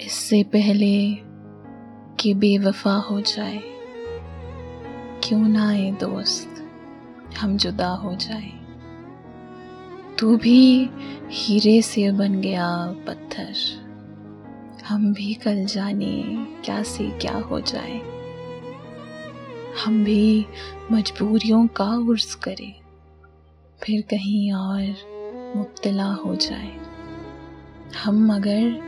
इससे 0.00 0.42
पहले 0.42 0.96
कि 2.20 2.32
बेवफा 2.34 2.94
हो 3.00 3.20
जाए, 3.20 3.60
क्यों 5.24 5.48
ना 5.48 5.68
आए 5.70 5.90
दोस्त, 5.90 6.62
हम 7.38 7.56
जुदा 7.56 7.88
हो 7.88 8.14
जाए। 8.14 8.52
तू 10.18 10.36
भी 10.36 10.90
हीरे 11.30 11.80
से 11.82 12.10
बन 12.12 12.40
गया 12.40 12.68
पत्थर, 13.06 13.54
हम 14.86 15.12
भी 15.14 15.34
कल 15.34 15.64
जाने 15.64 16.14
क्या 16.64 16.82
से 16.82 17.08
क्या 17.18 17.36
हो 17.40 17.60
जाए। 17.62 18.00
हम 19.84 20.02
भी 20.04 20.46
मजबूरियों 20.92 21.66
का 21.66 21.90
उर्स 22.08 22.34
करें, 22.34 22.74
फिर 23.80 24.00
कहीं 24.02 24.52
और 24.52 25.54
मुब्तला 25.56 26.12
हो 26.14 26.34
जाए। 26.34 26.72
हम 28.04 28.26
मगर 28.32 28.84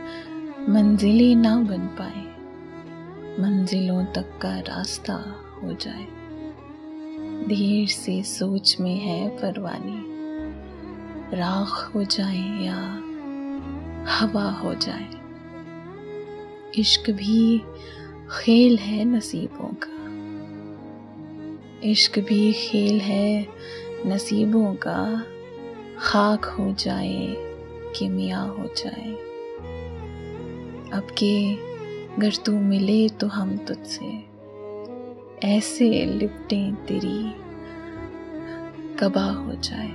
मंजिलें 0.67 1.35
ना 1.35 1.55
बन 1.55 1.87
पाए, 1.99 2.21
मंजिलों 3.41 4.05
तक 4.05 4.39
का 4.41 4.59
रास्ता 4.59 5.13
हो 5.63 5.73
जाए। 5.73 6.07
देर 7.47 7.87
से 7.87 8.23
सोच 8.23 8.75
में 8.79 8.95
है 8.95 9.29
परवानी, 9.29 10.03
राख 11.37 11.95
हो 11.95 12.03
जाए 12.03 12.65
या 12.65 12.75
हवा 14.11 14.49
हो 14.51 14.73
जाए। 14.75 15.07
इश्क 16.77 17.09
भी 17.09 17.59
खेल 18.31 18.77
है 18.77 19.05
नसीबों 19.05 19.73
का, 19.85 19.97
इश्क 21.89 22.19
भी 22.19 22.53
खेल 22.53 22.99
है 22.99 23.47
नसीबों 24.05 24.73
का, 24.75 25.23
खाक 25.99 26.45
हो 26.45 26.71
जाए, 26.73 27.35
किमिया 27.95 28.39
हो 28.39 28.65
जाए। 28.77 29.17
अब 30.93 31.07
के 31.17 31.53
अगर 32.15 32.35
तू 32.35 32.51
मिले 32.59 33.07
तो 33.09 33.27
हम 33.27 33.57
तुझसे 33.57 34.07
ऐसे 35.47 35.89
लिपटें 36.05 36.75
तेरी 36.85 37.19
कबा 38.95 39.23
हो 39.23 39.53
जाए। 39.53 39.89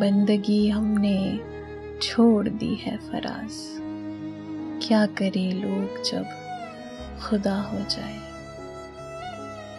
बंदगी 0.00 0.68
हमने 0.68 1.18
छोड़ 2.02 2.48
दी 2.48 2.74
है 2.74 2.96
फराज। 2.98 3.56
क्या 4.82 5.04
करे 5.06 5.50
लोग 5.52 6.02
जब 6.02 6.26
खुदा 7.20 7.60
हो 7.62 7.78
जाए? 7.90 8.18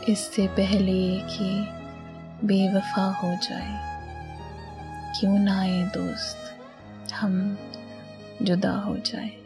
इससे 0.09 0.47
पहले 0.47 1.01
कि 1.31 1.49
बेवफा 2.47 3.05
हो 3.13 3.35
जाए, 3.43 3.73
क्यों 5.19 5.37
ना 5.39 5.59
आए 5.61 5.83
दोस्त 5.95 7.13
हम? 7.13 7.57
जुदा 8.41 8.71
हो 8.71 8.97
जाए। 8.97 9.40